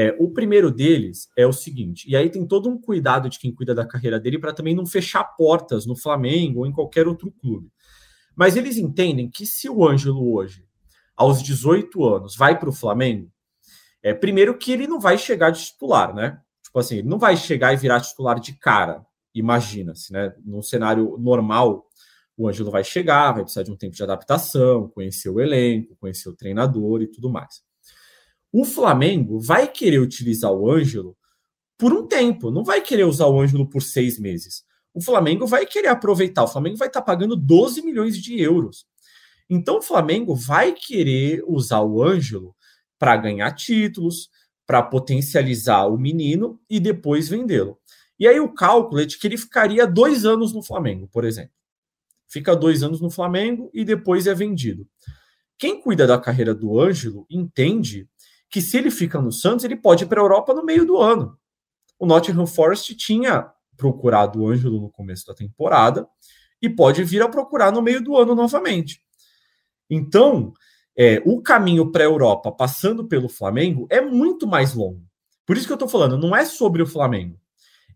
[0.00, 3.52] É, o primeiro deles é o seguinte, e aí tem todo um cuidado de quem
[3.52, 7.32] cuida da carreira dele para também não fechar portas no Flamengo ou em qualquer outro
[7.32, 7.68] clube.
[8.36, 10.64] Mas eles entendem que se o Ângelo hoje
[11.16, 13.28] aos 18 anos, vai para o Flamengo,
[14.00, 16.40] é primeiro que ele não vai chegar de titular, né?
[16.62, 20.32] Tipo assim, ele não vai chegar e virar titular de cara, imagina-se, né?
[20.44, 21.88] Num cenário normal,
[22.36, 26.28] o Ângelo vai chegar, vai precisar de um tempo de adaptação, conhecer o elenco, conhecer
[26.28, 27.66] o treinador e tudo mais.
[28.52, 31.16] O Flamengo vai querer utilizar o Ângelo
[31.76, 34.64] por um tempo, não vai querer usar o Ângelo por seis meses.
[34.92, 38.86] O Flamengo vai querer aproveitar, o Flamengo vai estar pagando 12 milhões de euros.
[39.48, 42.54] Então o Flamengo vai querer usar o Ângelo
[42.98, 44.28] para ganhar títulos,
[44.66, 47.78] para potencializar o menino e depois vendê-lo.
[48.18, 51.52] E aí o cálculo é de que ele ficaria dois anos no Flamengo, por exemplo.
[52.28, 54.86] Fica dois anos no Flamengo e depois é vendido.
[55.56, 58.08] Quem cuida da carreira do Ângelo entende
[58.50, 60.98] que se ele fica no Santos, ele pode ir para a Europa no meio do
[60.98, 61.38] ano.
[61.98, 66.08] O Nottingham Forest tinha procurado o Ângelo no começo da temporada
[66.60, 69.02] e pode vir a procurar no meio do ano novamente.
[69.90, 70.52] Então,
[70.96, 75.02] é, o caminho para a Europa passando pelo Flamengo é muito mais longo.
[75.46, 77.40] Por isso que eu estou falando, não é sobre o Flamengo,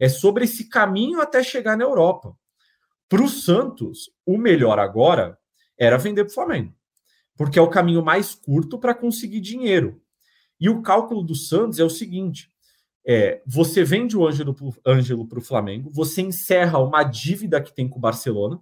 [0.01, 2.37] é sobre esse caminho até chegar na Europa.
[3.09, 5.39] Para o Santos, o melhor agora
[5.77, 6.75] era vender para o Flamengo,
[7.37, 10.02] porque é o caminho mais curto para conseguir dinheiro.
[10.63, 12.49] E o cálculo do Santos é o seguinte:
[13.07, 17.99] é, você vende o Ângelo para o Flamengo, você encerra uma dívida que tem com
[17.99, 18.59] o Barcelona,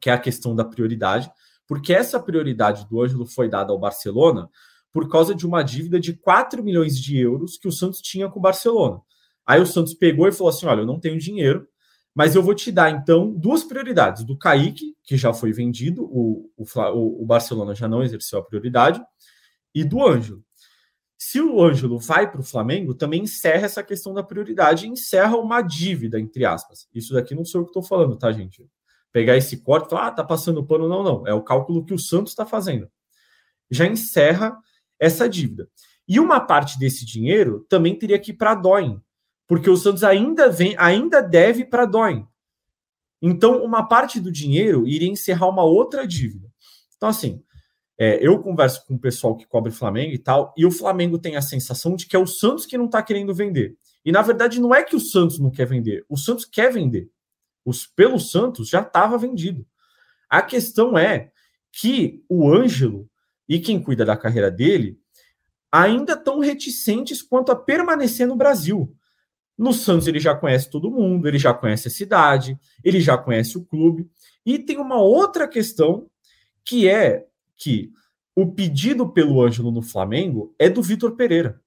[0.00, 1.30] que é a questão da prioridade
[1.66, 4.50] porque essa prioridade do Ângelo foi dada ao Barcelona
[4.92, 8.38] por causa de uma dívida de 4 milhões de euros que o Santos tinha com
[8.38, 9.00] o Barcelona.
[9.46, 11.66] Aí o Santos pegou e falou assim: olha, eu não tenho dinheiro,
[12.14, 16.50] mas eu vou te dar então duas prioridades: do Kaique, que já foi vendido, o,
[16.56, 19.02] o, o Barcelona já não exerceu a prioridade,
[19.74, 20.44] e do Ângelo.
[21.30, 25.62] Se o Ângelo vai para o Flamengo, também encerra essa questão da prioridade, encerra uma
[25.62, 26.88] dívida, entre aspas.
[26.94, 28.68] Isso daqui não sou eu que estou falando, tá, gente?
[29.14, 30.88] pegar esse corte e falar, ah, tá passando pano.
[30.88, 31.24] Não, não.
[31.24, 32.90] É o cálculo que o Santos está fazendo.
[33.70, 34.58] Já encerra
[34.98, 35.70] essa dívida.
[36.08, 38.56] E uma parte desse dinheiro também teria que ir para a
[39.46, 42.26] porque o Santos ainda vem, ainda deve para a.
[43.22, 46.52] Então, uma parte do dinheiro iria encerrar uma outra dívida.
[46.96, 47.40] Então, assim,
[47.98, 51.36] é, eu converso com o pessoal que cobre Flamengo e tal, e o Flamengo tem
[51.36, 53.76] a sensação de que é o Santos que não está querendo vender.
[54.04, 57.10] E na verdade não é que o Santos não quer vender, o Santos quer vender
[57.64, 59.66] os pelo Santos já estava vendido.
[60.28, 61.30] A questão é
[61.72, 63.08] que o Ângelo
[63.48, 64.98] e quem cuida da carreira dele
[65.72, 68.94] ainda estão reticentes quanto a permanecer no Brasil.
[69.56, 73.56] No Santos ele já conhece todo mundo, ele já conhece a cidade, ele já conhece
[73.56, 74.08] o clube.
[74.44, 76.08] E tem uma outra questão
[76.64, 77.26] que é
[77.56, 77.90] que
[78.34, 81.60] o pedido pelo Ângelo no Flamengo é do Vitor Pereira.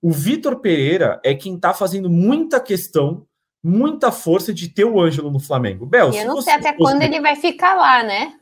[0.00, 3.26] O Vitor Pereira é quem está fazendo muita questão
[3.66, 5.84] muita força de ter o Ângelo no Flamengo.
[5.84, 6.78] Bel, eu não sei até fosse...
[6.78, 8.38] quando ele vai ficar lá, né?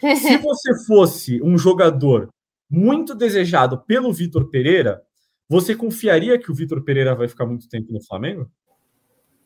[0.16, 2.30] Se você fosse um jogador
[2.68, 5.02] muito desejado pelo Vitor Pereira,
[5.48, 8.50] você confiaria que o Vitor Pereira vai ficar muito tempo no Flamengo?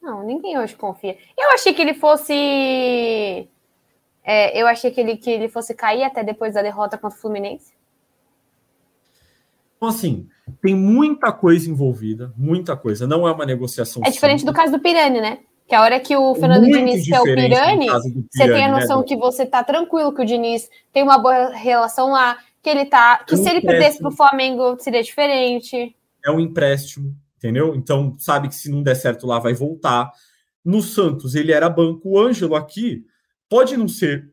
[0.01, 1.19] Não, ninguém hoje confia.
[1.37, 3.49] Eu achei que ele fosse.
[4.33, 7.21] É, eu achei que ele, que ele fosse cair até depois da derrota contra o
[7.21, 7.73] Fluminense.
[9.77, 10.29] Então, assim,
[10.63, 13.09] tem muita coisa envolvida, muita coisa.
[13.09, 14.01] Não é uma negociação.
[14.07, 14.55] É diferente simples.
[14.55, 15.39] do caso do Pirani, né?
[15.67, 17.87] Que a hora que o Fernando Muito Diniz quer o Pirani, Pirani,
[18.31, 21.19] você tem a né, noção né, que você tá tranquilo que o Diniz tem uma
[21.19, 23.25] boa relação lá, que ele tá.
[23.27, 25.97] Que é um se ele perdesse pro Flamengo seria diferente.
[26.25, 27.75] É um empréstimo, entendeu?
[27.75, 30.13] Então, sabe que se não der certo lá, vai voltar.
[30.65, 32.11] No Santos, ele era banco.
[32.11, 33.05] O Ângelo aqui
[33.51, 34.31] pode não ser.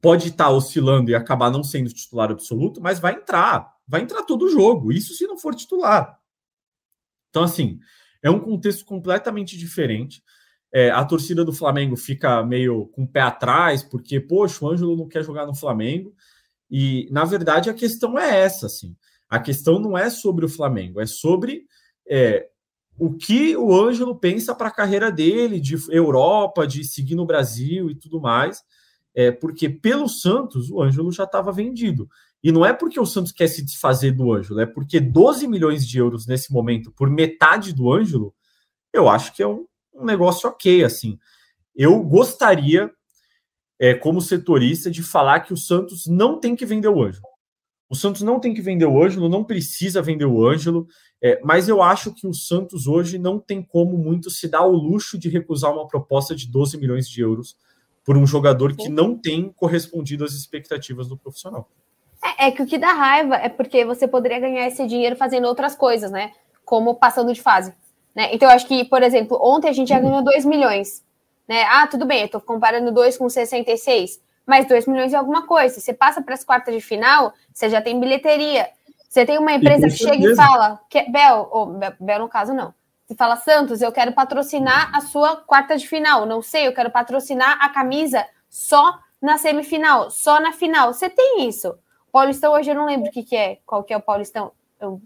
[0.00, 4.22] Pode estar tá oscilando e acabar não sendo titular absoluto, mas vai entrar vai entrar
[4.22, 6.18] todo o jogo, isso se não for titular.
[7.30, 7.78] Então, assim,
[8.22, 10.22] é um contexto completamente diferente.
[10.72, 14.96] É, a torcida do Flamengo fica meio com o pé atrás, porque, poxa, o Ângelo
[14.96, 16.14] não quer jogar no Flamengo.
[16.70, 18.96] E, na verdade, a questão é essa, assim.
[19.28, 21.66] A questão não é sobre o Flamengo, é sobre
[22.08, 22.48] é,
[22.98, 27.90] o que o Ângelo pensa para a carreira dele, de Europa, de seguir no Brasil
[27.90, 28.62] e tudo mais.
[29.14, 32.08] É, porque pelo Santos, o Ângelo já estava vendido.
[32.42, 35.86] E não é porque o Santos quer se desfazer do Ângelo, é porque 12 milhões
[35.86, 38.34] de euros nesse momento por metade do Ângelo,
[38.92, 41.18] eu acho que é um, um negócio ok, assim.
[41.74, 42.90] Eu gostaria,
[43.78, 47.26] é, como setorista, de falar que o Santos não tem que vender o Ângelo.
[47.94, 50.88] O Santos não tem que vender o Ângelo, não precisa vender o Ângelo,
[51.22, 54.72] é, mas eu acho que o Santos hoje não tem como muito se dar o
[54.72, 57.56] luxo de recusar uma proposta de 12 milhões de euros
[58.04, 61.70] por um jogador que não tem correspondido às expectativas do profissional.
[62.36, 65.46] É, é, que o que dá raiva é porque você poderia ganhar esse dinheiro fazendo
[65.46, 66.32] outras coisas, né?
[66.64, 67.72] Como passando de fase.
[68.12, 68.34] Né?
[68.34, 71.00] Então, eu acho que, por exemplo, ontem a gente já ganhou 2 milhões.
[71.46, 71.62] Né?
[71.62, 74.20] Ah, tudo bem, eu tô comparando 2 com 66.
[74.46, 75.80] Mais 2 milhões e alguma coisa.
[75.80, 78.68] Você passa para as quartas de final, você já tem bilheteria.
[79.08, 81.66] Você tem uma empresa que chega e fala, que, Bel, ou
[82.00, 82.74] Bel, no caso não.
[83.06, 86.26] Você fala, Santos, eu quero patrocinar a sua quarta de final.
[86.26, 90.92] Não sei, eu quero patrocinar a camisa só na semifinal, só na final.
[90.92, 91.78] Você tem isso.
[92.10, 94.52] Paulistão hoje eu não lembro o que, que é, qual que é o Paulistão.
[94.80, 95.00] Eu...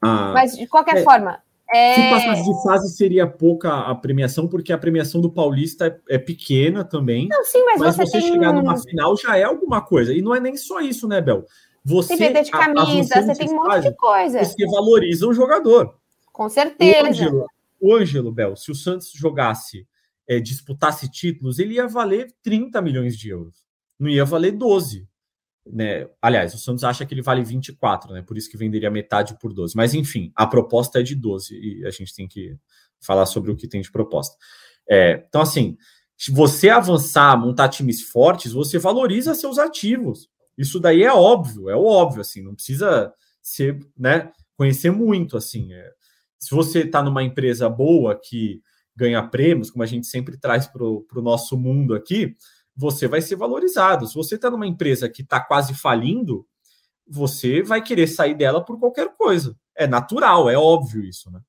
[0.00, 1.42] Ah, Mas de qualquer é, forma.
[1.74, 1.94] É...
[1.94, 6.18] Se passasse de fase seria pouca a premiação, porque a premiação do Paulista é, é
[6.18, 7.26] pequena também.
[7.28, 10.14] Não, sim, mas, mas você, você chegar numa final já é alguma coisa.
[10.14, 11.44] E não é nem só isso, né, Bel?
[11.84, 14.44] Você tem de camisa, você tem um monte de coisa.
[14.44, 15.96] Você valoriza o jogador.
[16.32, 17.02] Com certeza.
[17.02, 17.46] O Ângelo,
[17.80, 19.86] o Ângelo Bel, se o Santos jogasse,
[20.28, 23.64] é, disputasse títulos, ele ia valer 30 milhões de euros.
[23.98, 25.08] Não ia valer 12
[25.66, 26.08] né?
[26.20, 28.22] Aliás, o Santos acha que ele vale 24, né?
[28.22, 29.76] Por isso que venderia metade por 12.
[29.76, 32.56] Mas enfim, a proposta é de 12 e a gente tem que
[33.00, 34.36] falar sobre o que tem de proposta.
[34.88, 35.76] É, então, assim,
[36.16, 40.28] se você avançar, montar times fortes, você valoriza seus ativos.
[40.56, 45.72] Isso daí é óbvio, é óbvio, assim, não precisa ser, né, conhecer muito, assim.
[45.72, 45.90] É,
[46.38, 48.60] se você está numa empresa boa que
[48.94, 52.36] ganha prêmios, como a gente sempre traz para o nosso mundo aqui,
[52.76, 54.06] você vai ser valorizado.
[54.06, 56.46] Se você está numa empresa que está quase falindo,
[57.06, 59.56] você vai querer sair dela por qualquer coisa.
[59.74, 61.40] É natural, é óbvio isso, né?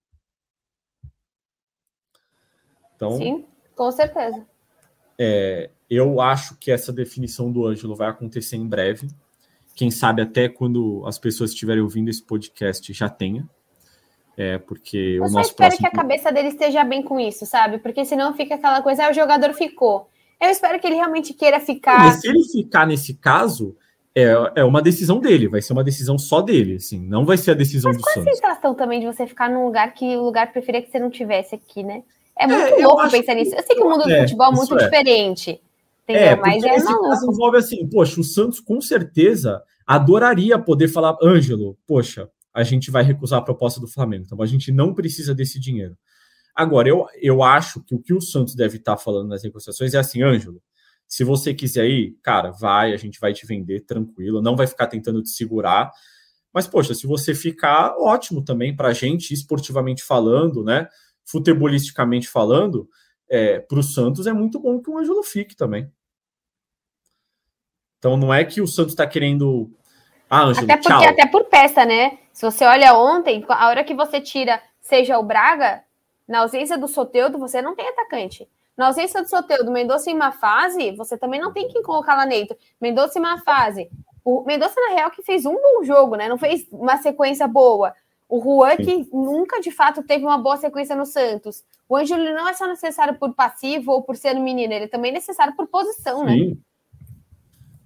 [2.95, 4.45] Então, Sim, com certeza.
[5.17, 9.07] É, eu acho que essa definição do Ângelo vai acontecer em breve.
[9.75, 13.47] Quem sabe até quando as pessoas estiverem ouvindo esse podcast já tenha.
[14.37, 15.89] É, porque eu o nosso espero próximo...
[15.89, 17.79] que a cabeça dele esteja bem com isso, sabe?
[17.79, 20.09] Porque senão fica aquela coisa, ah, o jogador ficou.
[20.41, 21.99] Eu espero que ele realmente queira ficar.
[21.99, 23.75] Mas se ele ficar nesse caso,
[24.15, 27.51] é, é uma decisão dele, vai ser uma decisão só dele, assim, não vai ser
[27.51, 28.25] a decisão Mas do Santos.
[28.25, 30.89] Mas qual a sensação também de você ficar num lugar que o lugar preferia que
[30.89, 32.03] você não tivesse aqui, né?
[32.37, 33.35] É muito é, louco pensar que...
[33.35, 33.55] nisso.
[33.55, 34.83] Eu sei que o mundo do é, futebol é muito é.
[34.83, 35.61] diferente,
[36.03, 36.23] entendeu?
[36.23, 37.09] É, Mas é esse maluco.
[37.09, 42.89] caso envolve assim, poxa, o Santos com certeza adoraria poder falar, Ângelo, poxa, a gente
[42.89, 45.97] vai recusar a proposta do Flamengo, então a gente não precisa desse dinheiro.
[46.55, 49.97] Agora, eu, eu acho que o que o Santos deve estar falando nas negociações é
[49.97, 50.61] assim, Ângelo,
[51.07, 54.87] se você quiser ir, cara, vai, a gente vai te vender tranquilo, não vai ficar
[54.87, 55.91] tentando te segurar.
[56.53, 60.87] Mas, poxa, se você ficar, ótimo também para a gente, esportivamente falando, né?
[61.25, 62.89] Futebolisticamente falando,
[63.29, 65.91] é, para o Santos é muito bom que o Ângelo fique também.
[67.99, 69.71] Então não é que o Santos está querendo.
[70.29, 71.09] Ah, Ângelo, até porque, tchau.
[71.09, 72.19] até por peça, né?
[72.31, 75.83] Se você olha ontem, a hora que você tira, seja o Braga,
[76.27, 78.47] na ausência do Soteudo, você não tem atacante.
[78.77, 82.25] Na ausência do Soteudo, Mendonça em uma fase, você também não tem quem colocar lá
[82.25, 82.57] dentro.
[82.81, 83.89] Mendonça em uma fase.
[84.23, 86.27] O Mendonça, na real, que fez um bom jogo, né?
[86.27, 87.93] Não fez uma sequência boa.
[88.27, 91.63] O Juan, que nunca de fato teve uma boa sequência no Santos.
[91.87, 95.11] O Ângelo não é só necessário por passivo ou por ser um menino, ele também
[95.11, 96.33] é necessário por posição, né?
[96.33, 96.49] Sim.
[96.49, 96.55] né?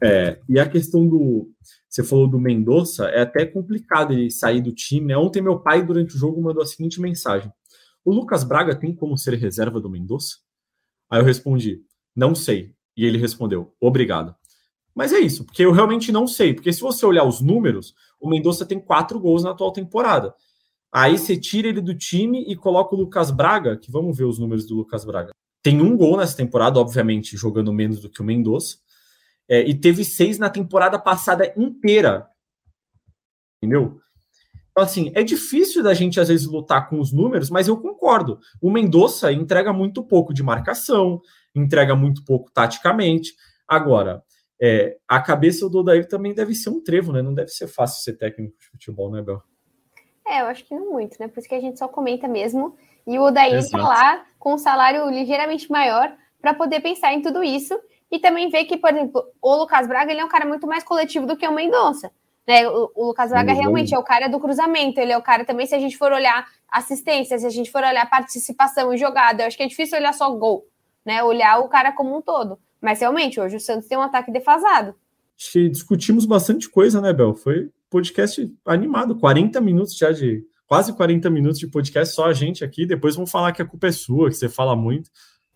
[0.01, 1.51] É, e a questão do.
[1.89, 5.07] Você falou do Mendonça, é até complicado ele sair do time.
[5.07, 5.17] Né?
[5.17, 7.51] Ontem, meu pai, durante o jogo, mandou a seguinte mensagem:
[8.09, 10.37] o Lucas Braga tem como ser reserva do Mendonça?
[11.09, 11.81] Aí eu respondi,
[12.15, 12.73] não sei.
[12.97, 14.35] E ele respondeu, obrigado.
[14.93, 16.53] Mas é isso, porque eu realmente não sei.
[16.53, 20.33] Porque se você olhar os números, o Mendonça tem quatro gols na atual temporada.
[20.91, 24.39] Aí você tira ele do time e coloca o Lucas Braga, que vamos ver os
[24.39, 25.31] números do Lucas Braga.
[25.61, 28.77] Tem um gol nessa temporada, obviamente, jogando menos do que o Mendonça.
[29.47, 32.27] É, e teve seis na temporada passada inteira.
[33.61, 33.99] Entendeu?
[34.71, 38.39] Então, assim, é difícil da gente, às vezes, lutar com os números, mas eu concordo.
[38.61, 41.21] O Mendonça entrega muito pouco de marcação,
[41.55, 43.33] entrega muito pouco taticamente.
[43.67, 44.23] Agora,
[44.61, 47.21] é, a cabeça do Odair também deve ser um trevo, né?
[47.21, 49.41] Não deve ser fácil ser técnico de futebol, né, Bel?
[50.27, 51.27] É, eu acho que não muito, né?
[51.27, 52.75] Por isso que a gente só comenta mesmo.
[53.07, 57.43] E o Odair está lá com um salário ligeiramente maior para poder pensar em tudo
[57.43, 57.79] isso.
[58.11, 60.83] E também ver que, por exemplo, o Lucas Braga ele é um cara muito mais
[60.83, 62.11] coletivo do que o Mendonça.
[62.49, 62.67] Né?
[62.67, 65.67] O, o Lucas Braga realmente é o cara do cruzamento, ele é o cara também,
[65.67, 69.47] se a gente for olhar assistência, se a gente for olhar participação e jogada, eu
[69.47, 70.65] acho que é difícil olhar só gol,
[71.05, 71.21] né?
[71.21, 72.57] Olhar o cara como um todo.
[72.81, 74.95] Mas realmente, hoje o Santos tem um ataque defasado.
[75.39, 77.35] Acho que discutimos bastante coisa, né, Bel?
[77.35, 80.43] Foi podcast animado, 40 minutos já de.
[80.65, 82.83] Quase 40 minutos de podcast, só a gente aqui.
[82.83, 85.11] Depois vão falar que a culpa é sua, que você fala muito.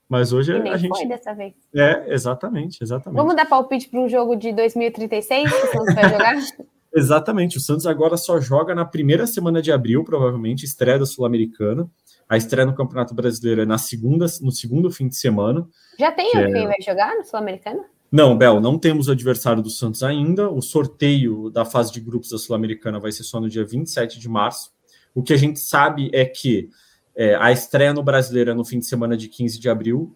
[0.08, 0.96] Mas hoje e a gente.
[0.96, 1.56] Foi dessa vez.
[1.76, 3.18] É, exatamente, exatamente.
[3.18, 6.36] Vamos dar palpite para um jogo de 2036 que o Santos vai jogar?
[6.96, 7.58] Exatamente.
[7.58, 11.90] O Santos agora só joga na primeira semana de abril, provavelmente, estreia da Sul-Americana.
[12.30, 15.68] A estreia no Campeonato Brasileiro é na segunda, no segundo fim de semana.
[16.00, 16.68] Já tem que quem é...
[16.68, 17.84] vai jogar no Sul-Americana?
[18.12, 20.48] Não, Bel, não temos adversário do Santos ainda.
[20.50, 24.30] O sorteio da fase de grupos da Sul-Americana vai ser só no dia 27 de
[24.30, 24.72] março.
[25.16, 26.70] O que a gente sabe é que
[27.16, 30.16] é, a estreia no Brasileiro é no fim de semana de 15 de abril,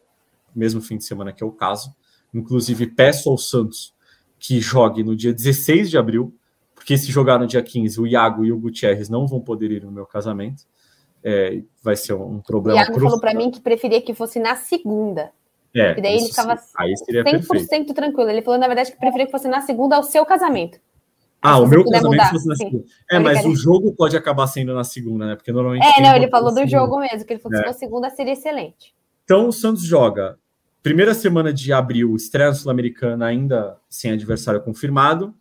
[0.56, 1.92] mesmo fim de semana que é o caso.
[2.34, 3.96] Inclusive, peço ao Santos
[4.40, 6.36] que jogue no dia 16 de abril,
[6.88, 9.84] porque se jogar no dia 15, o Iago e o Gutierrez não vão poder ir
[9.84, 10.64] no meu casamento.
[11.22, 12.80] É, vai ser um problema.
[12.80, 15.34] O Iago falou para mim que preferia que fosse na segunda.
[15.76, 17.94] É, e daí ele ficava aí seria 100% perfeito.
[17.94, 18.30] tranquilo.
[18.30, 20.80] Ele falou, na verdade, que preferia que fosse na segunda ao seu casamento.
[21.42, 22.86] Ah, o meu casamento mudar, fosse na segunda.
[23.12, 25.36] É, mas o jogo pode acabar sendo na segunda, né?
[25.36, 25.86] Porque normalmente.
[25.86, 27.68] É, não, ele falou do jogo mesmo, que ele falou que é.
[27.68, 28.96] se fosse segunda seria excelente.
[29.26, 30.40] Então o Santos joga
[30.82, 35.36] primeira semana de abril, estreia sul-americana ainda sem adversário confirmado.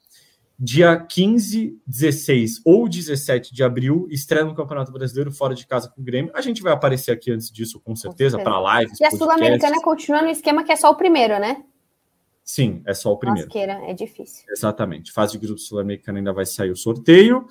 [0.59, 6.00] Dia 15, 16 ou 17 de abril, estreia no Campeonato Brasileiro fora de casa com
[6.00, 6.32] o Grêmio.
[6.34, 8.98] A gente vai aparecer aqui antes disso, com certeza, para lives.
[8.98, 11.62] E a Sul-Americana continua no esquema que é só o primeiro, né?
[12.42, 13.48] Sim, é só o primeiro.
[13.48, 14.44] Masqueira, é difícil.
[14.48, 15.12] Exatamente.
[15.12, 17.44] Fase de grupo sul-americana ainda vai sair o sorteio.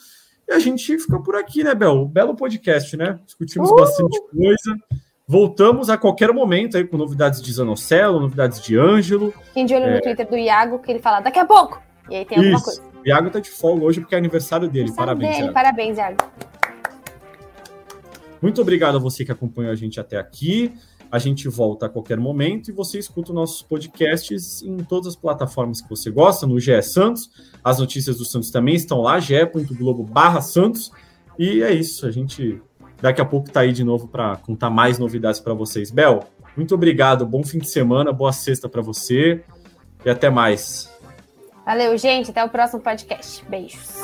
[0.48, 2.06] E a gente fica por aqui, né, Bel?
[2.06, 3.20] Belo podcast, né?
[3.26, 3.76] Discutimos uh!
[3.76, 4.76] bastante coisa.
[5.28, 9.34] Voltamos a qualquer momento aí com novidades de Zanocelo, novidades de Ângelo.
[9.54, 9.96] Quem de olho é...
[9.96, 11.82] no Twitter do Iago, que ele fala daqui a pouco.
[12.10, 12.66] E aí tem alguma Isso.
[12.66, 12.95] coisa.
[13.06, 14.90] O Iago tá de folga hoje porque é aniversário dele.
[14.90, 15.44] Aniversário parabéns, dele.
[15.44, 15.54] Iago.
[15.54, 16.18] Parabéns, Iago.
[18.42, 20.74] Muito obrigado a você que acompanhou a gente até aqui.
[21.12, 25.82] A gente volta a qualquer momento e você escuta nossos podcasts em todas as plataformas
[25.82, 27.30] que você gosta, no GE Santos.
[27.64, 30.92] As notícias do Santos também estão lá, ge.globo barra Santos.
[31.38, 32.60] E é isso, a gente
[33.00, 35.92] daqui a pouco está aí de novo para contar mais novidades para vocês.
[35.92, 36.24] Bel,
[36.58, 39.44] muito obrigado, bom fim de semana, boa sexta para você
[40.04, 40.95] e até mais.
[41.66, 42.30] Valeu, gente.
[42.30, 43.44] Até o próximo podcast.
[43.50, 43.96] Beijos.